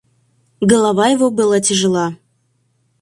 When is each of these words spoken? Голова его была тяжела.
Голова 0.61 1.09
его 1.09 1.29
была 1.29 1.59
тяжела. 1.59 2.17